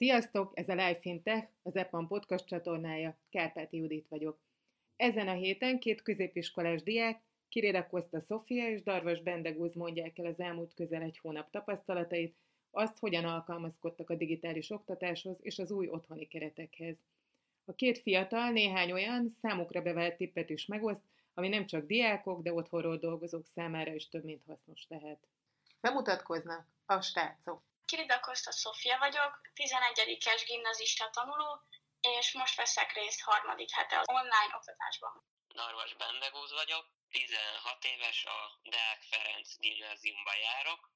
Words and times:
Sziasztok, 0.00 0.52
ez 0.54 0.68
a 0.68 0.72
Life 0.74 1.00
Fintech, 1.00 1.48
az 1.62 1.76
EPAM 1.76 2.06
podcast 2.06 2.46
csatornája, 2.46 3.18
Kárpáti 3.30 3.76
Judit 3.76 4.08
vagyok. 4.08 4.40
Ezen 4.96 5.28
a 5.28 5.32
héten 5.32 5.78
két 5.78 6.02
középiskolás 6.02 6.82
diák, 6.82 7.22
Kirére 7.48 7.86
Koszta 7.86 8.20
Szofia 8.20 8.68
és 8.68 8.82
Darvas 8.82 9.22
Bendegúz 9.22 9.74
mondják 9.74 10.18
el 10.18 10.26
az 10.26 10.40
elmúlt 10.40 10.74
közel 10.74 11.02
egy 11.02 11.18
hónap 11.18 11.50
tapasztalatait, 11.50 12.36
azt, 12.70 12.98
hogyan 12.98 13.24
alkalmazkodtak 13.24 14.10
a 14.10 14.14
digitális 14.14 14.70
oktatáshoz 14.70 15.38
és 15.40 15.58
az 15.58 15.70
új 15.70 15.88
otthoni 15.88 16.26
keretekhez. 16.26 16.96
A 17.64 17.74
két 17.74 17.98
fiatal 17.98 18.50
néhány 18.50 18.92
olyan 18.92 19.30
számukra 19.40 19.82
bevált 19.82 20.16
tippet 20.16 20.50
is 20.50 20.66
megoszt, 20.66 21.04
ami 21.34 21.48
nem 21.48 21.66
csak 21.66 21.86
diákok, 21.86 22.42
de 22.42 22.52
otthonról 22.52 22.96
dolgozók 22.96 23.46
számára 23.46 23.94
is 23.94 24.08
több, 24.08 24.24
mint 24.24 24.44
hasznos 24.46 24.86
lehet. 24.88 25.28
Bemutatkoznak 25.80 26.66
a 26.86 27.00
stácok. 27.00 27.69
Kirida 27.90 28.20
Koszta 28.20 28.52
Szofia 28.52 28.98
vagyok, 28.98 29.40
11-es 29.54 30.42
gimnazista 30.46 31.10
tanuló, 31.10 31.62
és 32.00 32.32
most 32.32 32.56
veszek 32.56 32.92
részt 32.92 33.22
harmadik 33.22 33.70
hete 33.74 33.98
az 33.98 34.08
online 34.08 34.54
oktatásban. 34.58 35.24
Narvas 35.48 35.94
Bendegúz 35.94 36.52
vagyok, 36.52 36.86
16 37.10 37.84
éves, 37.84 38.24
a 38.24 38.58
Deák 38.62 39.02
Ferenc 39.02 39.58
gimnáziumba 39.58 40.34
járok. 40.34 40.90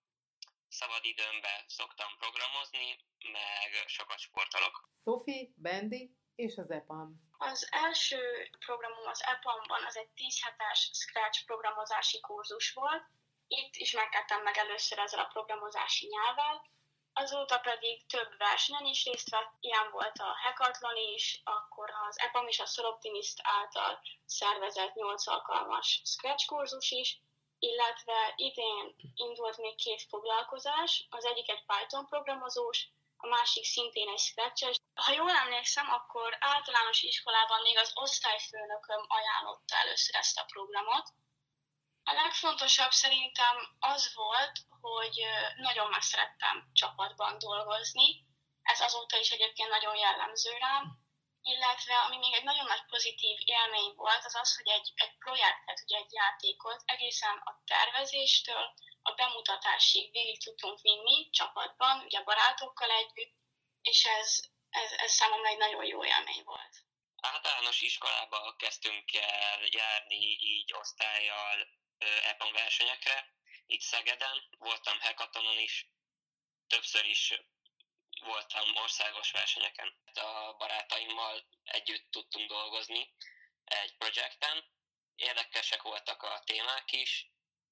Szabad 0.68 1.04
időmben 1.04 1.64
szoktam 1.66 2.16
programozni, 2.18 2.98
meg 3.32 3.84
sokat 3.86 4.18
sportolok. 4.18 4.88
Sophie, 5.04 5.48
Bendi 5.56 6.10
és 6.34 6.56
az 6.56 6.70
EPAM. 6.70 7.08
Az 7.38 7.68
első 7.70 8.50
programom 8.58 9.06
az 9.06 9.22
EPAM-ban 9.22 9.84
az 9.84 9.96
egy 9.96 10.10
10 10.14 10.42
hetes 10.42 10.90
Scratch 10.92 11.44
programozási 11.44 12.20
kurzus 12.20 12.72
volt. 12.72 13.04
Itt 13.46 13.74
ismerkedtem 13.74 14.42
meg 14.42 14.56
először 14.56 14.98
ezzel 14.98 15.20
a 15.20 15.32
programozási 15.32 16.06
nyelvvel, 16.06 16.72
Azóta 17.16 17.58
pedig 17.58 18.06
több 18.06 18.36
versenyen 18.38 18.84
is 18.84 19.04
részt 19.04 19.30
vett, 19.30 19.52
ilyen 19.60 19.90
volt 19.90 20.18
a 20.18 20.36
Hackathon 20.42 20.96
is, 20.96 21.40
akkor 21.44 21.90
az 22.08 22.18
EPAM 22.18 22.48
és 22.48 22.60
a 22.60 22.66
Soloptimist 22.66 23.40
által 23.42 24.00
szervezett 24.26 24.94
8 24.94 25.26
alkalmas 25.26 26.00
Scratch 26.04 26.46
kurzus 26.46 26.90
is, 26.90 27.20
illetve 27.58 28.32
idén 28.36 28.96
indult 29.14 29.56
még 29.56 29.74
két 29.76 30.02
foglalkozás, 30.02 31.06
az 31.10 31.24
egyik 31.24 31.50
egy 31.50 31.64
Python 31.66 32.06
programozós, 32.06 32.88
a 33.16 33.26
másik 33.26 33.64
szintén 33.64 34.08
egy 34.08 34.18
scratch 34.18 34.80
Ha 34.94 35.12
jól 35.12 35.30
emlékszem, 35.30 35.90
akkor 35.90 36.36
általános 36.40 37.02
iskolában 37.02 37.62
még 37.62 37.78
az 37.78 37.92
osztályfőnököm 37.94 39.04
ajánlotta 39.08 39.76
először 39.76 40.14
ezt 40.14 40.38
a 40.38 40.44
programot. 40.44 41.12
A 42.04 42.12
legfontosabb 42.12 42.90
szerintem 42.90 43.76
az 43.78 44.14
volt, 44.14 44.52
hogy 44.80 45.24
nagyon 45.56 45.88
megszerettem 45.90 46.70
csapatban 46.72 47.38
dolgozni. 47.38 48.24
Ez 48.62 48.80
azóta 48.80 49.18
is 49.18 49.30
egyébként 49.30 49.68
nagyon 49.68 49.96
jellemző 49.96 50.52
rám. 50.58 51.02
Illetve 51.42 51.98
ami 51.98 52.16
még 52.16 52.34
egy 52.34 52.44
nagyon 52.44 52.66
nagy 52.66 52.84
pozitív 52.86 53.38
élmény 53.44 53.92
volt, 53.96 54.24
az 54.24 54.34
az, 54.34 54.56
hogy 54.56 54.68
egy, 54.68 54.92
egy 54.94 55.16
projektet, 55.18 55.80
ugye 55.84 55.96
egy 55.96 56.12
játékot 56.12 56.82
egészen 56.84 57.36
a 57.44 57.62
tervezéstől 57.66 58.74
a 59.02 59.12
bemutatásig 59.12 60.10
végig 60.12 60.44
tudtunk 60.44 60.80
vinni 60.80 61.30
csapatban, 61.30 62.00
ugye 62.00 62.22
barátokkal 62.22 62.90
együtt, 62.90 63.34
és 63.82 64.04
ez, 64.04 64.40
ez, 64.70 64.92
ez 64.92 65.12
számomra 65.12 65.48
egy 65.48 65.58
nagyon 65.58 65.84
jó 65.84 66.04
élmény 66.04 66.42
volt. 66.44 66.74
Általános 67.20 67.80
iskolába 67.80 68.54
kezdtünk 68.56 69.14
el 69.14 69.60
járni 69.70 70.36
így 70.40 70.72
osztályjal 70.72 71.66
ebben 72.04 72.52
versenyekre, 72.52 73.32
itt 73.66 73.80
Szegeden, 73.80 74.48
voltam 74.58 75.00
hackathonon 75.00 75.58
is, 75.58 75.88
többször 76.66 77.04
is 77.04 77.34
voltam 78.20 78.76
országos 78.76 79.30
versenyeken. 79.30 79.96
A 80.14 80.52
barátaimmal 80.52 81.46
együtt 81.64 82.10
tudtunk 82.10 82.48
dolgozni 82.48 83.14
egy 83.64 83.96
projekten, 83.96 84.64
érdekesek 85.16 85.82
voltak 85.82 86.22
a 86.22 86.42
témák 86.44 86.92
is, 86.92 87.30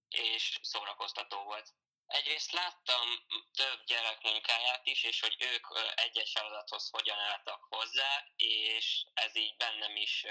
és 0.08 0.58
szórakoztató 0.62 1.42
volt. 1.42 1.72
Egyrészt 2.06 2.52
láttam 2.52 3.26
több 3.52 3.84
gyerek 3.84 4.22
munkáját 4.22 4.86
is, 4.86 5.02
és 5.02 5.20
hogy 5.20 5.36
ők 5.38 5.66
egyes 5.94 6.32
feladathoz 6.32 6.88
hogyan 6.90 7.18
álltak 7.18 7.66
hozzá, 7.68 8.26
és 8.36 9.04
ez 9.14 9.36
így 9.36 9.56
bennem 9.56 9.96
is 9.96 10.26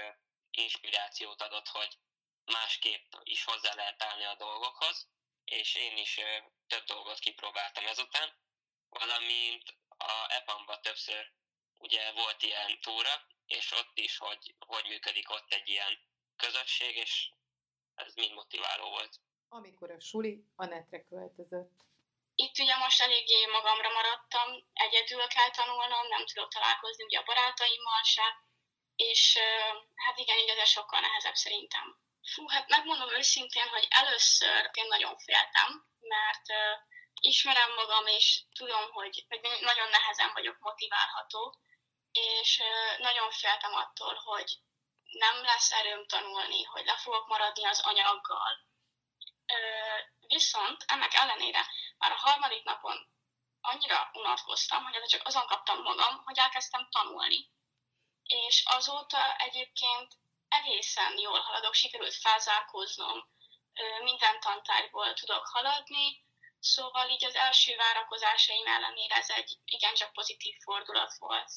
inspirációt 0.50 1.42
adott, 1.42 1.68
hogy 1.68 1.98
másképp 2.44 3.12
is 3.22 3.44
hozzá 3.44 3.74
lehet 3.74 4.02
állni 4.02 4.24
a 4.24 4.34
dolgokhoz 4.34 5.08
és 5.44 5.74
én 5.74 5.96
is 5.96 6.20
több 6.66 6.84
dolgot 6.84 7.18
kipróbáltam 7.18 7.86
ezután, 7.86 8.32
valamint 8.88 9.76
a 9.98 10.26
EPAM-ban 10.28 10.80
többször 10.82 11.32
ugye 11.78 12.12
volt 12.12 12.42
ilyen 12.42 12.80
túra, 12.80 13.26
és 13.46 13.72
ott 13.72 13.98
is, 13.98 14.18
hogy 14.18 14.54
hogy 14.58 14.86
működik 14.88 15.30
ott 15.30 15.52
egy 15.52 15.68
ilyen 15.68 15.98
közösség, 16.36 16.96
és 16.96 17.30
ez 17.94 18.14
mind 18.14 18.32
motiváló 18.32 18.88
volt. 18.88 19.20
Amikor 19.48 19.90
a 19.90 20.00
suli 20.00 20.44
a 20.56 20.64
netre 20.64 21.04
költözött. 21.04 21.72
Itt 22.34 22.58
ugye 22.58 22.76
most 22.76 23.00
eléggé 23.00 23.46
magamra 23.46 23.92
maradtam, 23.92 24.48
egyedül 24.72 25.26
kell 25.26 25.50
tanulnom, 25.50 26.06
nem 26.08 26.26
tudok 26.26 26.52
találkozni 26.52 27.04
ugye 27.04 27.18
a 27.18 27.24
barátaimmal 27.24 28.02
se, 28.02 28.44
és 28.96 29.38
hát 29.94 30.18
igen, 30.18 30.38
így 30.38 30.48
ez 30.48 30.68
sokkal 30.68 31.00
nehezebb 31.00 31.34
szerintem. 31.34 32.00
Fú, 32.22 32.48
hát 32.48 32.68
megmondom 32.68 33.10
őszintén, 33.10 33.68
hogy 33.68 33.86
először 33.90 34.70
én 34.72 34.86
nagyon 34.86 35.18
féltem, 35.18 35.86
mert 36.00 36.48
uh, 36.48 36.80
ismerem 37.20 37.74
magam, 37.74 38.06
és 38.06 38.42
tudom, 38.54 38.90
hogy, 38.90 39.24
hogy 39.28 39.40
nagyon 39.60 39.88
nehezen 39.88 40.32
vagyok 40.32 40.58
motiválható, 40.58 41.60
és 42.12 42.58
uh, 42.58 42.98
nagyon 42.98 43.30
féltem 43.30 43.74
attól, 43.74 44.14
hogy 44.14 44.58
nem 45.02 45.42
lesz 45.42 45.72
erőm 45.72 46.06
tanulni, 46.06 46.64
hogy 46.64 46.84
le 46.84 46.96
fogok 46.96 47.26
maradni 47.26 47.64
az 47.64 47.80
anyaggal. 47.80 48.52
Uh, 49.52 50.26
viszont 50.26 50.84
ennek 50.86 51.14
ellenére 51.14 51.66
már 51.98 52.10
a 52.10 52.14
harmadik 52.26 52.64
napon 52.64 53.10
annyira 53.60 54.10
unatkoztam, 54.12 54.84
hogy 54.84 55.02
csak 55.06 55.26
azon 55.26 55.46
kaptam 55.46 55.82
magam, 55.82 56.22
hogy 56.24 56.38
elkezdtem 56.38 56.88
tanulni. 56.90 57.50
És 58.24 58.62
azóta 58.64 59.36
egyébként 59.36 60.16
egészen 60.60 61.18
jól 61.18 61.40
haladok, 61.40 61.74
sikerült 61.74 62.14
felzárkóznom, 62.14 63.28
minden 64.02 64.40
tantárgyból 64.40 65.14
tudok 65.14 65.46
haladni, 65.46 66.24
szóval 66.60 67.08
így 67.08 67.24
az 67.24 67.34
első 67.34 67.76
várakozásaim 67.76 68.66
ellenére 68.66 69.14
ez 69.14 69.30
egy 69.30 69.58
igencsak 69.64 70.12
pozitív 70.12 70.56
fordulat 70.64 71.14
volt. 71.18 71.50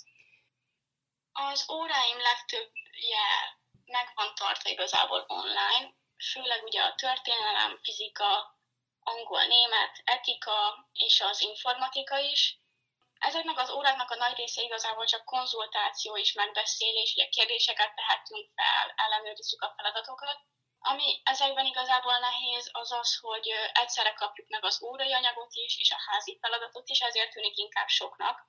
Az 1.32 1.70
óráim 1.70 2.20
legtöbbje 2.20 3.58
meg 3.86 4.12
van 4.16 4.36
tartva 4.36 4.70
igazából 4.70 5.26
online, 5.28 5.94
főleg 6.32 6.64
ugye 6.64 6.82
a 6.82 6.96
történelem, 6.96 7.80
fizika, 7.84 8.58
angol, 9.00 9.46
német, 9.46 10.02
etika 10.04 10.88
és 10.94 11.22
az 11.22 11.42
informatika 11.42 12.18
is, 12.18 12.58
Ezeknek 13.20 13.58
az 13.60 13.70
óráknak 13.70 14.12
a 14.12 14.16
nagy 14.16 14.36
része 14.36 14.62
igazából 14.62 15.06
csak 15.06 15.26
konzultáció 15.26 16.18
és 16.18 16.34
megbeszélés, 16.34 17.14
ugye 17.14 17.28
kérdéseket 17.28 17.96
tehetünk 17.96 18.50
fel, 18.56 18.94
ellenőrizzük 18.96 19.62
a 19.62 19.74
feladatokat. 19.78 20.40
Ami 20.80 21.22
ezekben 21.24 21.66
igazából 21.66 22.18
nehéz, 22.18 22.70
az 22.72 22.92
az, 22.92 23.18
hogy 23.22 23.48
egyszerre 23.74 24.14
kapjuk 24.14 24.48
meg 24.50 24.64
az 24.66 24.84
órai 24.84 25.14
anyagot 25.14 25.54
is, 25.54 25.78
és 25.78 25.92
a 25.92 26.04
házi 26.06 26.38
feladatot 26.42 26.90
is, 26.90 27.00
ezért 27.00 27.32
tűnik 27.32 27.58
inkább 27.58 27.88
soknak. 27.88 28.48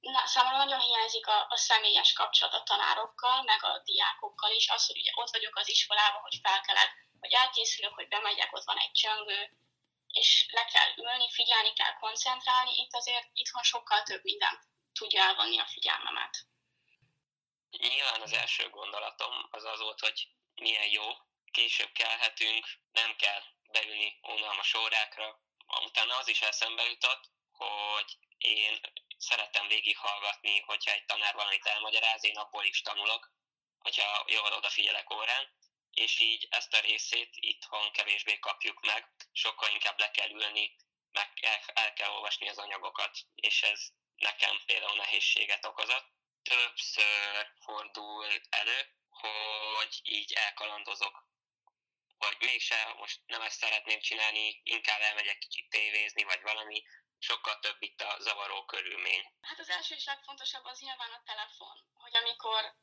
Na, 0.00 0.26
számomra 0.26 0.56
nagyon 0.56 0.80
hiányzik 0.80 1.26
a, 1.26 1.46
a 1.48 1.56
személyes 1.56 2.12
kapcsolat 2.12 2.54
a 2.54 2.62
tanárokkal, 2.62 3.42
meg 3.42 3.64
a 3.64 3.82
diákokkal 3.84 4.50
is, 4.50 4.68
az, 4.68 4.86
hogy 4.86 4.98
ugye 4.98 5.10
ott 5.14 5.30
vagyok 5.30 5.56
az 5.56 5.68
iskolában, 5.68 6.20
hogy 6.20 6.38
felkelek, 6.42 6.90
hogy 7.20 7.32
elkészülök, 7.32 7.94
hogy 7.94 8.08
bemegyek, 8.08 8.52
ott 8.52 8.64
van 8.64 8.78
egy 8.78 8.92
csöngő, 8.92 9.50
és 10.12 10.46
le 10.50 10.64
kell 10.64 10.92
ülni, 10.96 11.30
figyelni 11.30 11.72
kell, 11.72 11.94
koncentrálni, 11.94 12.76
itt 12.76 12.94
azért 12.94 13.28
itthon 13.32 13.62
sokkal 13.62 14.02
több 14.02 14.22
minden 14.24 14.70
tudja 14.92 15.22
elvonni 15.22 15.58
a 15.58 15.66
figyelmemet. 15.66 16.46
Nyilván 17.70 18.20
az 18.20 18.32
első 18.32 18.68
gondolatom 18.70 19.48
az 19.50 19.64
az 19.64 19.80
volt, 19.80 20.00
hogy 20.00 20.28
milyen 20.54 20.88
jó, 20.90 21.04
később 21.50 21.92
kelhetünk, 21.92 22.66
nem 22.92 23.16
kell 23.16 23.42
beülni 23.72 24.18
unalmas 24.22 24.74
órákra. 24.74 25.40
Utána 25.84 26.16
az 26.16 26.28
is 26.28 26.40
eszembe 26.40 26.84
jutott, 26.84 27.30
hogy 27.52 28.18
én 28.38 28.80
szeretem 29.18 29.66
végighallgatni, 29.66 30.60
hogyha 30.60 30.92
egy 30.92 31.04
tanár 31.04 31.34
valamit 31.34 31.66
elmagyaráz, 31.66 32.24
én 32.24 32.36
abból 32.36 32.64
is 32.64 32.82
tanulok, 32.82 33.32
hogyha 33.78 34.24
jól 34.26 34.52
odafigyelek 34.52 35.14
órán, 35.14 35.52
és 35.94 36.18
így 36.18 36.46
ezt 36.50 36.74
a 36.74 36.80
részét 36.80 37.30
itthon 37.34 37.92
kevésbé 37.92 38.38
kapjuk 38.38 38.80
meg, 38.80 39.08
sokkal 39.32 39.70
inkább 39.70 39.98
le 39.98 40.10
kell 40.10 40.30
ülni, 40.30 40.76
meg 41.12 41.28
el, 41.40 41.60
el 41.74 41.92
kell 41.92 42.10
olvasni 42.10 42.48
az 42.48 42.58
anyagokat, 42.58 43.18
és 43.34 43.62
ez 43.62 43.80
nekem 44.16 44.62
például 44.66 44.96
nehézséget 44.96 45.64
okozott. 45.64 46.06
Többször 46.42 47.52
fordul 47.64 48.26
elő, 48.50 48.86
hogy 49.76 50.00
így 50.02 50.32
elkalandozok, 50.32 51.30
vagy 52.18 52.36
mégse, 52.38 52.94
most 52.98 53.20
nem 53.26 53.42
ezt 53.42 53.58
szeretném 53.58 54.00
csinálni, 54.00 54.60
inkább 54.62 55.00
elmegyek 55.00 55.38
kicsit 55.38 55.68
tévézni, 55.68 56.22
vagy 56.22 56.42
valami, 56.42 56.82
sokkal 57.18 57.58
több 57.58 57.82
itt 57.82 58.00
a 58.00 58.16
zavaró 58.20 58.64
körülmény. 58.64 59.24
Hát 59.40 59.58
az 59.58 59.68
első 59.68 59.94
és 59.94 60.04
legfontosabb 60.04 60.64
az 60.64 60.80
nyilván 60.80 61.10
a 61.10 61.22
telefon, 61.24 61.76
hogy 61.94 62.16
amikor 62.16 62.74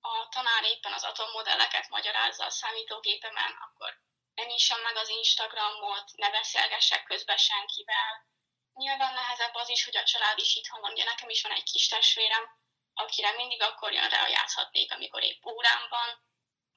a 0.00 0.28
tanár 0.28 0.64
éppen 0.64 0.92
az 0.92 1.04
atommodelleket 1.04 1.88
magyarázza 1.88 2.44
a 2.44 2.50
számítógépemen, 2.50 3.52
akkor 3.60 4.00
ne 4.34 4.44
nyissam 4.44 4.80
meg 4.80 4.96
az 4.96 5.08
Instagramot, 5.08 6.10
ne 6.16 6.30
beszélgessek 6.30 7.02
közben 7.04 7.36
senkivel. 7.36 8.26
Nyilván 8.74 9.14
nehezebb 9.14 9.54
az 9.54 9.68
is, 9.68 9.84
hogy 9.84 9.96
a 9.96 10.04
család 10.04 10.38
is 10.38 10.56
itthon 10.56 10.80
van. 10.80 10.92
Ugye 10.92 11.04
nekem 11.04 11.28
is 11.28 11.42
van 11.42 11.52
egy 11.52 11.70
kis 11.70 11.88
testvérem, 11.88 12.44
akire 12.94 13.32
mindig 13.32 13.62
akkor 13.62 13.92
jön 13.92 14.08
rá, 14.08 14.28
játszhatnék, 14.28 14.92
amikor 14.92 15.22
épp 15.22 15.44
órám 15.44 15.86
van. 15.88 16.26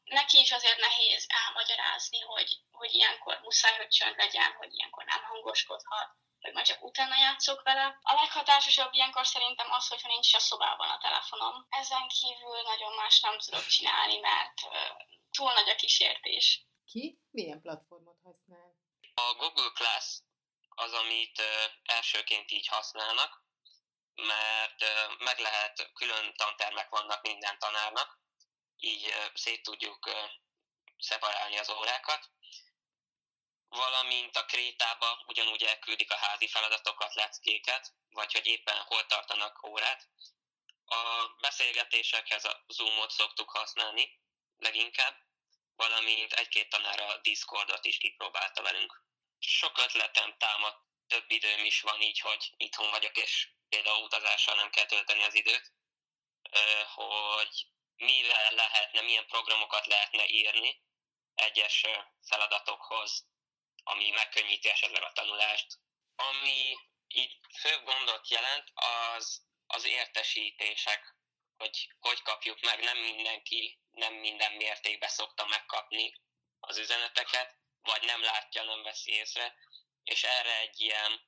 Neki 0.04 0.40
is 0.40 0.52
azért 0.52 0.78
nehéz 0.80 1.26
elmagyarázni, 1.28 2.20
hogy, 2.20 2.58
hogy 2.72 2.94
ilyenkor 2.94 3.40
muszáj, 3.42 3.78
hogy 3.78 3.88
csönd 3.88 4.18
legyen, 4.18 4.54
hogy 4.54 4.74
ilyenkor 4.74 5.04
nem 5.04 5.24
hangoskodhat, 5.24 6.10
hogy 6.42 6.54
majd 6.54 6.66
csak 6.66 6.84
utána 6.84 7.16
játszok 7.16 7.62
vele. 7.64 8.00
A 8.02 8.14
leghatásosabb 8.14 8.94
ilyenkor 8.94 9.28
szerintem 9.28 9.72
az, 9.72 9.88
hogyha 9.88 10.08
nincs 10.08 10.34
a 10.34 10.40
szobában 10.40 10.90
a 10.90 10.98
telefonom. 10.98 11.66
Ezen 11.70 12.08
kívül 12.08 12.62
nagyon 12.62 12.94
más 12.94 13.20
nem 13.20 13.38
tudok 13.40 13.66
csinálni, 13.66 14.20
mert 14.20 14.54
túl 15.32 15.54
nagy 15.54 15.70
a 15.70 15.76
kísértés. 15.76 16.66
Ki 16.86 17.20
milyen 17.32 17.62
platformot 17.62 18.20
használ? 18.24 18.76
A 19.14 19.34
Google 19.34 19.72
Class 19.74 20.20
az, 20.70 20.94
amit 20.94 21.42
elsőként 21.84 22.52
így 22.52 22.68
használnak, 22.68 23.44
mert 24.16 24.84
meg 25.20 25.40
lehet, 25.40 25.92
külön 25.94 26.34
tantermek 26.36 26.90
vannak 26.90 27.22
minden 27.22 27.60
tanárnak, 27.60 28.20
így 28.78 29.14
szét 29.34 29.64
tudjuk 29.64 30.10
szeparálni 30.98 31.58
az 31.58 31.70
órákat, 31.70 32.30
valamint 33.72 34.38
a 34.38 34.46
krétába 34.46 35.24
ugyanúgy 35.26 35.64
elküldik 35.64 36.12
a 36.12 36.16
házi 36.16 36.48
feladatokat, 36.48 37.14
leckéket, 37.14 37.94
vagy 38.10 38.32
hogy 38.34 38.46
éppen 38.46 38.78
hol 38.78 39.06
tartanak 39.06 39.64
órát. 39.68 40.10
A 40.86 41.28
beszélgetésekhez 41.40 42.46
a 42.46 42.64
Zoomot 42.68 43.12
szoktuk 43.12 43.50
használni 43.50 44.20
leginkább, 44.58 45.16
valamint 45.76 46.34
egy-két 46.34 46.70
tanár 46.70 47.00
a 47.00 47.18
Discordot 47.18 47.86
is 47.86 47.98
kipróbálta 47.98 48.62
velünk. 48.62 49.04
Sok 49.40 49.78
ötletem 49.78 50.38
támad, 50.38 50.76
több 51.08 51.32
időm 51.32 51.66
is 51.66 51.82
van 51.82 52.02
így, 52.02 52.20
hogy 52.20 52.54
itthon 52.58 52.90
vagyok, 52.90 53.18
és 53.18 53.50
például 53.70 54.04
utazással 54.04 54.56
nem 54.56 54.70
kell 54.70 54.86
tölteni 54.86 55.24
az 55.24 55.34
időt, 55.34 55.72
hogy 56.94 57.68
mivel 57.96 58.52
lehetne, 58.52 59.02
milyen 59.02 59.28
programokat 59.28 59.86
lehetne 59.86 60.28
írni 60.28 60.82
egyes 61.34 61.86
feladatokhoz, 62.28 63.30
ami 63.84 64.10
megkönnyíti 64.10 64.70
esetleg 64.70 65.04
a 65.04 65.12
tanulást. 65.12 65.80
Ami 66.16 66.78
így 67.08 67.40
fő 67.60 67.82
gondot 67.84 68.30
jelent, 68.30 68.72
az 68.74 69.42
az 69.68 69.86
értesítések, 69.86 71.16
hogy 71.58 71.90
hogy 72.00 72.22
kapjuk 72.22 72.62
meg, 72.62 72.80
nem 72.80 72.98
mindenki 72.98 73.80
nem 73.92 74.14
minden 74.14 74.52
mértékben 74.52 75.10
szokta 75.10 75.46
megkapni 75.46 76.14
az 76.60 76.78
üzeneteket, 76.78 77.56
vagy 77.82 78.04
nem 78.04 78.22
látja, 78.22 78.64
nem 78.64 78.84
veszi 78.84 79.12
észre, 79.12 79.56
és 80.04 80.24
erre 80.24 80.60
egy 80.60 80.80
ilyen 80.82 81.22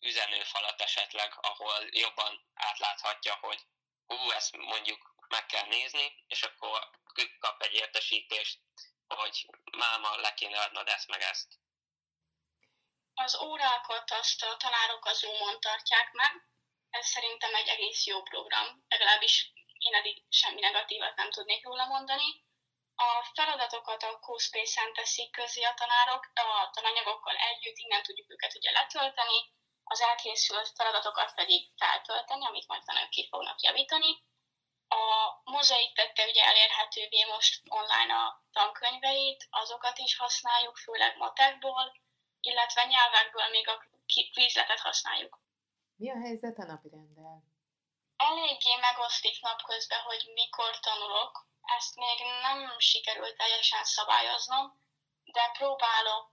üzenőfalat 0.00 0.80
esetleg, 0.80 1.32
ahol 1.40 1.88
jobban 1.90 2.50
átláthatja, 2.54 3.34
hogy 3.40 3.60
hú, 4.06 4.30
ezt 4.30 4.56
mondjuk 4.56 5.14
meg 5.28 5.46
kell 5.46 5.66
nézni, 5.66 6.24
és 6.26 6.42
akkor 6.42 6.90
kap 7.38 7.62
egy 7.62 7.74
értesítést, 7.74 8.58
hogy 9.06 9.46
máma, 9.76 10.16
le 10.16 10.34
kéne 10.34 10.60
adnod 10.60 10.88
ezt 10.88 11.08
meg 11.08 11.20
ezt. 11.20 11.58
Az 13.18 13.40
órákat 13.40 14.10
azt 14.10 14.42
a 14.42 14.56
tanárok 14.56 15.04
a 15.04 15.12
Zoom-on 15.12 15.60
tartják 15.60 16.12
meg, 16.12 16.32
ez 16.90 17.06
szerintem 17.06 17.54
egy 17.54 17.68
egész 17.68 18.06
jó 18.06 18.22
program, 18.22 18.84
legalábbis 18.88 19.52
én 19.78 19.94
eddig 19.94 20.22
semmi 20.28 20.60
negatívat 20.60 21.16
nem 21.16 21.30
tudnék 21.30 21.64
róla 21.64 21.86
mondani. 21.86 22.44
A 22.94 23.30
feladatokat 23.34 24.02
a 24.02 24.18
CoSpace-en 24.18 24.92
teszik 24.92 25.30
közé 25.30 25.62
a 25.62 25.74
tanárok, 25.74 26.30
a 26.34 26.70
tananyagokkal 26.72 27.36
együtt, 27.36 27.76
innen 27.76 28.02
tudjuk 28.02 28.30
őket 28.30 28.54
ugye 28.54 28.70
letölteni, 28.70 29.38
az 29.84 30.00
elkészült 30.00 30.72
feladatokat 30.74 31.34
pedig 31.34 31.70
feltölteni, 31.76 32.46
amit 32.46 32.66
majd 32.66 32.84
tanárok 32.84 33.10
ki 33.10 33.28
fognak 33.30 33.62
javítani. 33.62 34.24
A 34.88 35.04
mozaik 35.44 35.94
tette 35.94 36.24
ugye 36.26 36.44
elérhetővé 36.44 37.24
most 37.24 37.62
online 37.68 38.14
a 38.14 38.44
tankönyveit, 38.52 39.46
azokat 39.50 39.98
is 39.98 40.16
használjuk, 40.16 40.76
főleg 40.76 41.16
matekból, 41.16 42.04
illetve 42.46 42.84
nyelvekből 42.84 43.48
még 43.48 43.68
a 43.68 43.84
quizletet 44.32 44.80
használjuk. 44.80 45.38
Mi 45.96 46.10
a 46.10 46.18
helyzet 46.24 46.58
a 46.58 46.64
napirenddel? 46.64 47.42
eléggé 48.16 48.74
megosztik 48.80 49.40
napközben, 49.40 50.00
hogy 50.00 50.30
mikor 50.34 50.80
tanulok. 50.80 51.46
Ezt 51.78 51.96
még 51.96 52.18
nem 52.42 52.78
sikerült 52.78 53.36
teljesen 53.36 53.84
szabályoznom, 53.84 54.80
de 55.24 55.50
próbálok 55.58 56.30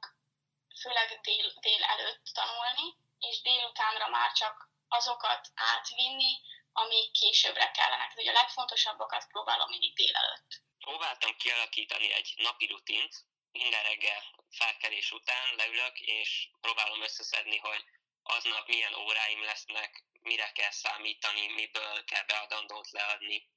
főleg 0.82 1.20
dél, 1.22 1.54
dél 1.62 1.84
előtt 1.84 2.26
tanulni, 2.34 2.88
és 3.20 3.42
délutánra 3.42 4.08
már 4.08 4.32
csak 4.32 4.70
azokat 4.88 5.52
átvinni, 5.56 6.34
amik 6.74 7.12
későbbre 7.12 7.72
kellene. 7.72 8.08
Tehát, 8.08 8.36
a 8.36 8.40
legfontosabbakat 8.42 9.28
próbálom 9.28 9.70
mindig 9.70 9.94
délelőtt. 9.94 10.62
Próbáltam 10.80 11.36
kialakítani 11.38 12.14
egy 12.14 12.34
napi 12.38 12.66
rutint, 12.66 13.14
minden 13.54 13.84
reggel 13.84 14.24
felkelés 14.50 15.12
után 15.12 15.56
leülök, 15.56 16.00
és 16.00 16.50
próbálom 16.62 17.02
összeszedni, 17.02 17.58
hogy 17.58 17.84
aznap 18.24 18.68
milyen 18.68 18.94
óráim 18.94 19.44
lesznek, 19.44 20.04
mire 20.22 20.52
kell 20.52 20.72
számítani, 20.72 21.48
miből 21.48 22.04
kell 22.04 22.24
beadandót 22.24 22.92
leadni. 22.92 23.50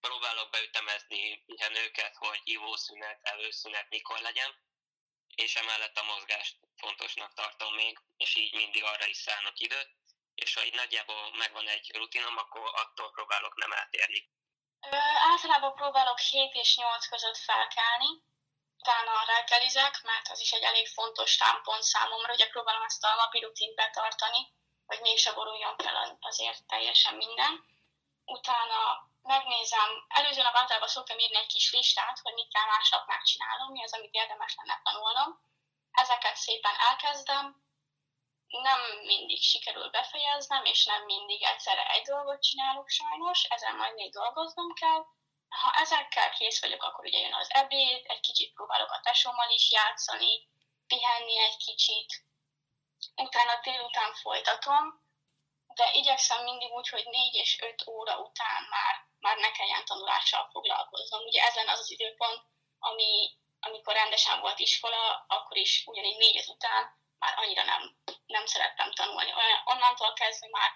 Próbálok 0.00 0.50
beütemezni 0.50 1.42
pihenőket, 1.46 2.16
hogy 2.16 2.40
ivószünet, 2.44 3.18
előszünet 3.22 3.88
mikor 3.88 4.20
legyen, 4.20 4.54
és 5.34 5.54
emellett 5.56 5.98
a 5.98 6.04
mozgást 6.04 6.56
fontosnak 6.76 7.34
tartom 7.34 7.74
még, 7.74 7.98
és 8.16 8.34
így 8.34 8.54
mindig 8.54 8.84
arra 8.84 9.06
is 9.06 9.16
szállnak 9.16 9.58
időt, 9.58 9.90
és 10.34 10.54
ha 10.54 10.64
így 10.64 10.74
nagyjából 10.74 11.36
megvan 11.36 11.68
egy 11.68 11.90
rutinom, 11.94 12.36
akkor 12.36 12.70
attól 12.74 13.10
próbálok 13.10 13.56
nem 13.56 13.72
eltérni. 13.72 14.28
Általában 15.30 15.74
próbálok 15.74 16.18
7 16.18 16.54
és 16.54 16.76
8 16.76 17.06
között 17.08 17.36
felkelni, 17.36 18.22
utána 18.78 19.24
reggelizek, 19.26 20.02
mert 20.02 20.28
az 20.28 20.40
is 20.40 20.52
egy 20.52 20.62
elég 20.62 20.88
fontos 20.88 21.36
támpont 21.36 21.82
számomra, 21.82 22.32
ugye 22.32 22.48
próbálom 22.48 22.82
ezt 22.82 23.04
a 23.04 23.14
napi 23.14 23.40
rutint 23.40 23.74
betartani, 23.74 24.52
hogy 24.86 25.00
mégse 25.00 25.32
boruljon 25.32 25.74
fel 25.76 26.18
azért 26.20 26.66
teljesen 26.66 27.14
minden. 27.14 27.64
Utána 28.24 29.08
megnézem, 29.22 30.04
előző 30.08 30.42
nap 30.42 30.56
általában 30.56 30.88
szoktam 30.88 31.18
írni 31.18 31.36
egy 31.36 31.46
kis 31.46 31.72
listát, 31.72 32.18
hogy 32.22 32.34
mit 32.34 32.52
kell 32.52 32.66
másnap 32.66 33.06
megcsinálnom, 33.06 33.70
mi 33.70 33.84
az, 33.84 33.92
amit 33.92 34.14
érdemes 34.14 34.54
lenne 34.56 34.80
tanulnom. 34.82 35.40
Ezeket 35.90 36.36
szépen 36.36 36.74
elkezdem, 36.88 37.69
nem 38.50 38.80
mindig 39.04 39.42
sikerül 39.42 39.90
befejeznem, 39.90 40.64
és 40.64 40.84
nem 40.84 41.04
mindig 41.04 41.42
egyszerre 41.42 41.86
egy 41.90 42.02
dolgot 42.02 42.42
csinálok 42.42 42.88
sajnos, 42.88 43.42
ezen 43.42 43.76
majd 43.76 43.94
még 43.94 44.12
dolgoznom 44.12 44.72
kell. 44.74 45.04
Ha 45.48 45.72
ezekkel 45.74 46.30
kész 46.30 46.60
vagyok, 46.60 46.82
akkor 46.82 47.04
ugye 47.04 47.18
jön 47.18 47.34
az 47.34 47.48
ebéd, 47.50 48.04
egy 48.06 48.20
kicsit 48.20 48.52
próbálok 48.52 48.90
a 48.90 49.00
tesómmal 49.02 49.50
is 49.50 49.70
játszani, 49.70 50.48
pihenni 50.86 51.38
egy 51.38 51.56
kicsit, 51.56 52.24
utána 53.16 53.60
délután 53.62 54.14
folytatom, 54.14 55.08
de 55.74 55.90
igyekszem 55.92 56.42
mindig 56.42 56.70
úgy, 56.70 56.88
hogy 56.88 57.04
négy 57.04 57.34
és 57.34 57.60
öt 57.60 57.86
óra 57.86 58.18
után 58.18 58.66
már, 58.70 58.94
már 59.18 59.36
ne 59.36 59.50
kelljen 59.50 59.84
tanulással 59.84 60.48
foglalkoznom. 60.52 61.24
Ugye 61.24 61.42
ezen 61.42 61.68
az 61.68 61.78
az 61.78 61.90
időpont, 61.90 62.42
ami, 62.78 63.38
amikor 63.60 63.94
rendesen 63.94 64.40
volt 64.40 64.58
iskola, 64.58 65.24
akkor 65.28 65.56
is 65.56 65.82
ugyanígy 65.86 66.16
négy 66.16 66.44
után 66.48 66.98
már 67.20 67.38
annyira 67.38 67.64
nem, 67.64 67.96
nem 68.26 68.46
szerettem 68.46 68.92
tanulni. 68.92 69.32
Onnantól 69.64 70.12
kezdve 70.12 70.48
már 70.50 70.70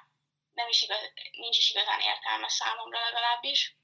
nem 0.52 0.68
is 0.68 0.82
igaz, 0.82 1.12
nincs 1.32 1.58
is 1.58 1.70
igazán 1.70 2.00
értelme 2.00 2.48
számomra 2.48 3.00
legalábbis. 3.00 3.76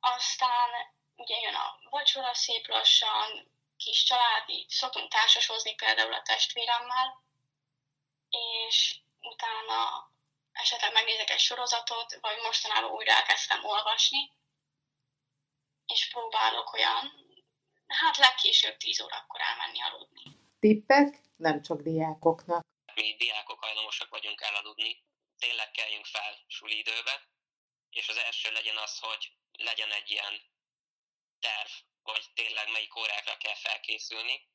Aztán 0.00 0.70
ugye 1.16 1.40
jön 1.40 1.54
a 1.54 1.78
vacsora 1.90 2.34
szép 2.34 2.66
lassan, 2.66 3.58
kis 3.76 4.02
családi, 4.02 4.66
szoktunk 4.68 5.10
társashozni 5.10 5.74
például 5.74 6.14
a 6.14 6.22
testvéremmel, 6.22 7.22
és 8.28 9.00
utána 9.20 10.10
esetleg 10.52 10.92
megnézek 10.92 11.30
egy 11.30 11.38
sorozatot, 11.38 12.18
vagy 12.20 12.36
mostanában 12.42 12.90
újra 12.90 13.12
elkezdtem 13.12 13.64
olvasni, 13.64 14.32
és 15.86 16.08
próbálok 16.08 16.72
olyan, 16.72 17.12
hát 17.86 18.16
legkésőbb 18.16 18.76
10 18.76 19.00
órakor 19.00 19.40
elmenni 19.40 19.82
aludni. 19.82 20.39
Tippek 20.60 21.20
nem 21.36 21.62
csak 21.62 21.80
diákoknak. 21.80 22.62
Mi 22.94 23.14
diákok 23.16 23.60
hajlamosak 23.64 24.08
vagyunk 24.08 24.40
elaludni, 24.40 25.04
tényleg 25.38 25.70
kelljünk 25.70 26.06
fel 26.06 26.34
suli 26.46 26.78
időbe, 26.78 27.28
és 27.90 28.08
az 28.08 28.16
első 28.16 28.52
legyen 28.52 28.76
az, 28.76 28.98
hogy 28.98 29.32
legyen 29.52 29.92
egy 29.92 30.10
ilyen 30.10 30.34
terv, 31.38 31.70
hogy 32.02 32.24
tényleg 32.34 32.70
melyik 32.72 32.96
órákra 32.96 33.36
kell 33.36 33.54
felkészülni, 33.54 34.48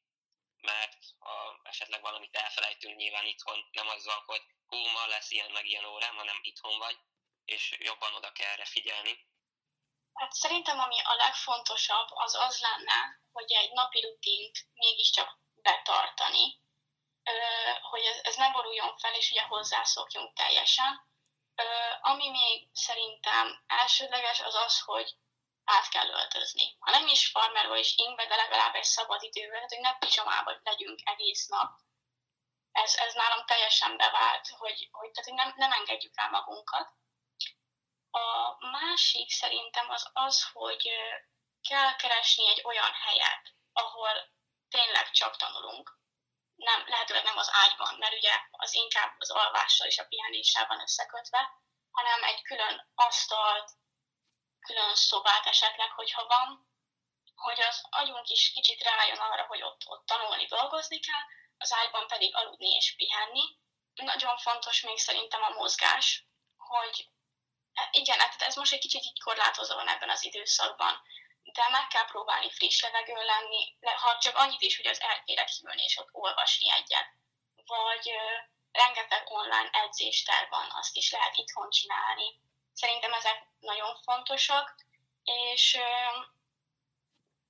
mert 0.61 0.99
ha 1.19 1.59
esetleg 1.63 2.01
valamit 2.01 2.35
elfelejtünk, 2.35 2.95
nyilván 2.95 3.25
itthon 3.25 3.69
nem 3.71 3.87
az 3.87 4.05
van, 4.05 4.21
hogy 4.25 4.41
hú, 4.65 4.77
ma 4.77 5.05
lesz 5.07 5.31
ilyen 5.31 5.51
meg 5.51 5.65
ilyen 5.65 5.85
órám, 5.85 6.15
hanem 6.15 6.39
itthon 6.41 6.77
vagy, 6.77 6.97
és 7.45 7.75
jobban 7.79 8.13
oda 8.13 8.31
kell 8.31 8.51
erre 8.51 8.65
figyelni. 8.65 9.27
Hát 10.13 10.31
szerintem 10.31 10.79
ami 10.79 11.01
a 11.03 11.15
legfontosabb, 11.15 12.07
az 12.09 12.35
az 12.35 12.59
lenne, 12.59 13.21
hogy 13.31 13.51
egy 13.51 13.71
napi 13.71 14.01
rutint 14.01 14.57
mégiscsak 14.73 15.43
betartani, 15.65 16.59
hogy 17.81 18.01
ez, 18.23 18.35
ne 18.35 18.51
boruljon 18.51 18.97
fel, 18.97 19.13
és 19.13 19.31
ugye 19.31 19.41
hozzászokjunk 19.41 20.35
teljesen. 20.35 20.91
Ami 22.01 22.29
még 22.29 22.69
szerintem 22.73 23.63
elsődleges, 23.67 24.39
az 24.39 24.55
az, 24.55 24.79
hogy 24.79 25.15
át 25.65 25.89
kell 25.89 26.09
öltözni. 26.09 26.75
Ha 26.79 26.91
nem 26.91 27.07
is 27.07 27.27
farmerba 27.27 27.77
és 27.77 27.97
ingbe, 27.97 28.25
de 28.25 28.35
legalább 28.35 28.75
egy 28.75 28.83
szabad 28.83 29.23
idővel, 29.23 29.65
hogy 29.67 29.79
ne 29.79 29.97
pizsomába 29.97 30.59
legyünk 30.63 30.99
egész 31.03 31.47
nap. 31.47 31.71
Ez, 32.71 32.95
ez 32.95 33.13
nálam 33.13 33.45
teljesen 33.45 33.97
bevált, 33.97 34.47
hogy, 34.47 34.89
hogy, 34.91 35.11
tehát, 35.11 35.29
hogy 35.29 35.33
nem, 35.33 35.53
nem 35.55 35.71
engedjük 35.71 36.13
el 36.15 36.29
magunkat. 36.29 36.89
A 38.11 38.55
másik 38.71 39.31
szerintem 39.31 39.89
az 39.89 40.09
az, 40.13 40.49
hogy 40.53 40.89
kell 41.69 41.95
keresni 41.95 42.49
egy 42.49 42.61
olyan 42.63 42.93
helyet, 42.93 43.53
ahol 43.73 44.33
tényleg 44.75 45.11
csak 45.11 45.37
tanulunk. 45.37 45.97
Nem, 46.55 46.87
lehetőleg 46.87 47.23
nem 47.23 47.37
az 47.37 47.49
ágyban, 47.51 47.95
mert 47.95 48.13
ugye 48.13 48.33
az 48.51 48.73
inkább 48.73 49.15
az 49.17 49.31
alvással 49.31 49.87
és 49.87 49.97
a 49.97 50.05
pihenéssel 50.05 50.67
van 50.67 50.81
összekötve, 50.81 51.49
hanem 51.91 52.23
egy 52.23 52.41
külön 52.41 52.91
asztalt, 52.95 53.71
külön 54.59 54.95
szobát 54.95 55.45
esetleg, 55.45 55.91
hogyha 55.91 56.27
van, 56.27 56.69
hogy 57.35 57.61
az 57.61 57.81
agyunk 57.89 58.27
is 58.29 58.51
kicsit 58.51 58.83
rájön 58.83 59.17
arra, 59.17 59.45
hogy 59.45 59.61
ott, 59.61 59.81
ott 59.85 60.05
tanulni, 60.05 60.45
dolgozni 60.45 60.99
kell, 60.99 61.23
az 61.57 61.73
ágyban 61.73 62.07
pedig 62.07 62.35
aludni 62.35 62.69
és 62.69 62.95
pihenni. 62.95 63.57
Nagyon 63.93 64.37
fontos 64.37 64.81
még 64.81 64.97
szerintem 64.97 65.43
a 65.43 65.49
mozgás, 65.49 66.25
hogy 66.57 67.09
igen, 67.91 68.19
hát 68.19 68.41
ez 68.41 68.55
most 68.55 68.73
egy 68.73 68.79
kicsit 68.79 69.03
így 69.03 69.19
korlátozó 69.19 69.75
van 69.75 69.87
ebben 69.87 70.09
az 70.09 70.23
időszakban, 70.23 71.01
de 71.53 71.69
meg 71.69 71.87
kell 71.87 72.05
próbálni 72.05 72.51
friss 72.51 72.81
levegő 72.81 73.13
lenni, 73.13 73.77
ha 73.81 74.17
csak 74.17 74.35
annyit 74.35 74.61
is, 74.61 74.77
hogy 74.77 74.87
az 74.87 75.01
elkére 75.01 75.43
kiülni 75.43 75.83
és 75.83 75.97
ott 75.97 76.09
olvasni 76.11 76.71
egyet. 76.71 77.07
Vagy 77.65 78.09
ö, 78.09 78.37
rengeteg 78.71 79.23
online 79.29 79.69
edzéster 79.71 80.47
van, 80.49 80.67
azt 80.71 80.95
is 80.95 81.11
lehet 81.11 81.35
itthon 81.35 81.69
csinálni. 81.69 82.41
Szerintem 82.73 83.13
ezek 83.13 83.47
nagyon 83.59 83.95
fontosak, 83.95 84.75
és 85.23 85.73
ö, 85.73 86.19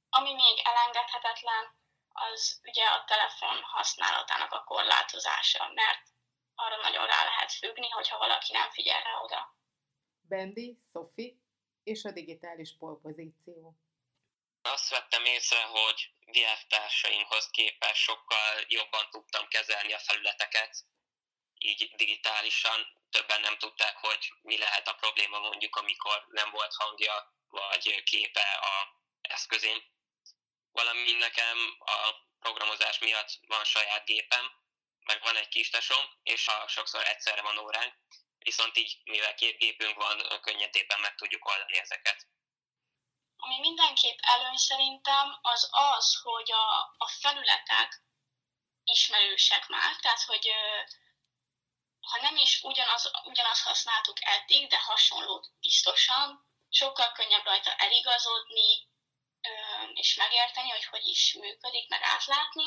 ami 0.09 0.33
még 0.33 0.61
elengedhetetlen, 0.63 1.83
az 2.17 2.59
ugye 2.63 2.85
a 2.85 3.03
telefon 3.03 3.61
használatának 3.63 4.51
a 4.51 4.63
korlátozása, 4.63 5.71
mert 5.73 6.01
arra 6.55 6.75
nagyon 6.75 7.05
rá 7.05 7.23
lehet 7.23 7.51
függni, 7.51 7.89
hogyha 7.89 8.17
valaki 8.17 8.51
nem 8.51 8.69
figyel 8.69 9.01
rá 9.01 9.19
oda. 9.21 9.55
Bendi, 10.27 10.79
Sophie 10.91 11.33
és 11.85 12.03
a 12.03 12.11
digitális 12.11 12.75
polpozíció. 12.79 13.77
Azt 14.61 14.89
vettem 14.89 15.25
észre, 15.25 15.63
hogy 15.63 16.13
diáktársaimhoz 16.25 17.49
képest 17.49 18.01
sokkal 18.01 18.63
jobban 18.67 19.09
tudtam 19.09 19.47
kezelni 19.47 19.93
a 19.93 19.99
felületeket, 19.99 20.85
így 21.57 21.91
digitálisan. 21.95 22.87
Többen 23.09 23.41
nem 23.41 23.57
tudták, 23.57 23.97
hogy 23.97 24.33
mi 24.41 24.57
lehet 24.57 24.87
a 24.87 24.95
probléma 24.95 25.39
mondjuk, 25.39 25.75
amikor 25.75 26.25
nem 26.27 26.51
volt 26.51 26.73
hangja 26.73 27.33
vagy 27.47 28.03
képe 28.03 28.59
a 28.61 29.01
eszközén. 29.21 29.83
Valami 30.71 31.11
nekem 31.11 31.57
a 31.79 32.13
programozás 32.39 32.99
miatt 32.99 33.29
van 33.47 33.63
saját 33.63 34.05
gépem, 34.05 34.51
meg 35.05 35.21
van 35.21 35.35
egy 35.35 35.47
kis 35.47 35.69
tesom, 35.69 36.05
és 36.23 36.45
ha 36.45 36.67
sokszor 36.67 37.03
egyszerre 37.07 37.41
van 37.41 37.57
óránk, 37.57 37.93
viszont 38.45 38.77
így, 38.77 38.97
mivel 39.03 39.35
két 39.35 39.57
gépünk 39.57 39.95
van, 39.95 40.39
könnyedében 40.41 40.99
meg 40.99 41.15
tudjuk 41.15 41.45
oldani 41.45 41.77
ezeket. 41.77 42.27
Ami 43.35 43.59
mindenképp 43.59 44.19
előny 44.21 44.57
szerintem, 44.57 45.39
az 45.41 45.69
az, 45.71 46.19
hogy 46.23 46.51
a, 46.51 46.79
a 46.97 47.07
felületek 47.19 48.03
ismerősek 48.83 49.67
már, 49.67 49.95
tehát 49.95 50.21
hogy 50.21 50.51
ha 51.99 52.21
nem 52.21 52.35
is 52.35 52.61
ugyanaz, 52.61 53.11
ugyanaz 53.23 53.61
használtuk 53.61 54.17
eddig, 54.21 54.69
de 54.69 54.79
hasonlót 54.79 55.47
biztosan, 55.59 56.47
sokkal 56.69 57.11
könnyebb 57.11 57.45
rajta 57.45 57.71
eligazodni, 57.75 58.87
és 59.93 60.15
megérteni, 60.15 60.69
hogy 60.69 60.85
hogy 60.85 61.07
is 61.07 61.33
működik, 61.33 61.89
meg 61.89 62.01
átlátni. 62.03 62.65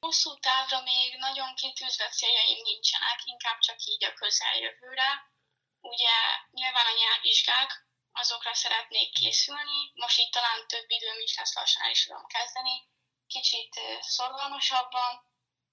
Hosszú 0.00 0.38
távra 0.38 0.80
még 0.82 1.16
nagyon 1.16 1.54
kitűzve 1.54 2.08
céljaim 2.08 2.62
nincsenek, 2.62 3.18
inkább 3.24 3.58
csak 3.58 3.82
így 3.84 4.04
a 4.04 4.12
közeljövőre. 4.12 5.32
Ugye 5.80 6.16
nyilván 6.50 6.86
a 6.86 6.98
nyelvvizsgák, 6.98 7.86
azokra 8.12 8.54
szeretnék 8.54 9.12
készülni. 9.12 9.92
Most 9.94 10.18
itt 10.18 10.30
talán 10.30 10.66
több 10.66 10.90
időm 10.90 11.20
is 11.20 11.36
lesz, 11.36 11.54
lassan 11.54 11.82
el 11.82 11.90
is 11.90 12.04
tudom 12.04 12.26
kezdeni. 12.26 12.88
Kicsit 13.26 13.80
szorgalmasabban. 14.00 15.26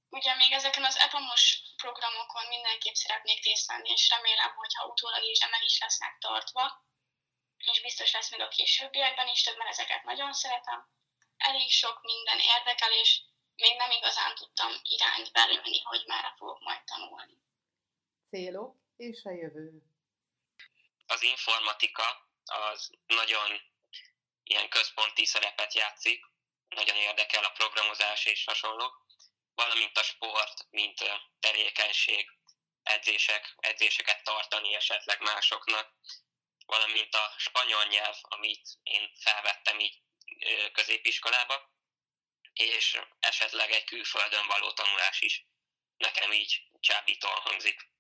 Ugye 0.10 0.36
még 0.36 0.52
ezeken 0.52 0.86
az 0.86 0.98
EPAMOS 0.98 1.58
programokon 1.78 2.46
mindenképp 2.48 2.94
szeretnék 2.94 3.44
részt 3.44 3.68
venni, 3.68 3.90
és 3.90 4.10
remélem, 4.10 4.56
hogy 4.56 4.74
ha 4.74 4.86
utólag 4.86 5.24
is, 5.24 5.40
de 5.40 5.48
meg 5.48 5.64
is 5.64 5.80
lesznek 5.80 6.18
tartva, 6.20 6.86
és 7.58 7.82
biztos 7.82 8.12
lesz 8.12 8.32
még 8.32 8.42
a 8.42 8.48
későbbiekben 8.48 9.28
is, 9.28 9.42
több, 9.42 9.58
mert 9.58 9.70
ezeket 9.70 10.04
nagyon 10.04 10.34
szeretem. 10.34 10.88
Elég 11.38 11.72
sok 11.72 12.02
minden 12.02 12.40
érdekel, 12.40 12.92
és 12.92 13.22
még 13.56 13.78
nem 13.78 13.92
igazán 13.92 14.36
tudtam 14.36 14.72
irányt 14.84 15.32
belőni, 15.32 15.82
hogy 15.82 16.04
merre 16.06 16.34
fogok 16.38 16.60
majd 16.60 16.84
tanulni. 16.84 17.38
Célok 18.30 18.76
és 18.98 19.24
a 19.24 19.32
jövő. 19.32 19.72
Az 21.08 21.22
informatika 21.24 22.30
az 22.46 22.90
nagyon 23.06 23.62
ilyen 24.44 24.70
központi 24.70 25.26
szerepet 25.26 25.74
játszik, 25.74 26.26
nagyon 26.70 26.96
érdekel 26.96 27.44
a 27.44 27.52
programozás 27.52 28.26
és 28.26 28.44
hasonlók, 28.46 29.06
valamint 29.56 29.98
a 29.98 30.04
sport, 30.04 30.68
mint 30.70 31.00
tevékenység, 31.40 32.32
edzések, 32.84 33.56
edzéseket 33.58 34.24
tartani 34.24 34.76
esetleg 34.76 35.22
másoknak, 35.22 35.94
valamint 36.66 37.16
a 37.16 37.34
spanyol 37.38 37.86
nyelv, 37.86 38.16
amit 38.22 38.68
én 38.84 39.12
felvettem 39.16 39.80
így 39.80 40.02
középiskolába, 40.72 41.75
és 42.56 43.00
esetleg 43.20 43.72
egy 43.72 43.84
külföldön 43.84 44.48
való 44.48 44.72
tanulás 44.72 45.22
is 45.22 45.46
nekem 45.98 46.32
így 46.32 46.62
csábítóan 46.80 47.42
hangzik. 47.44 47.94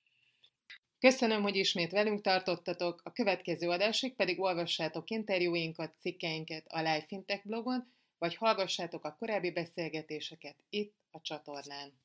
Köszönöm, 1.00 1.42
hogy 1.42 1.56
ismét 1.56 1.92
velünk 1.92 2.22
tartottatok, 2.22 3.02
a 3.04 3.12
következő 3.12 3.70
adásig 3.70 4.16
pedig 4.16 4.40
olvassátok 4.40 5.10
interjúinkat, 5.10 5.94
cikkeinket 6.00 6.66
a 6.68 6.80
Life 6.80 7.06
Fintech 7.08 7.46
blogon, 7.46 7.94
vagy 8.18 8.36
hallgassátok 8.36 9.04
a 9.04 9.16
korábbi 9.20 9.52
beszélgetéseket 9.52 10.56
itt 10.70 10.96
a 11.12 11.22
csatornán. 11.22 12.04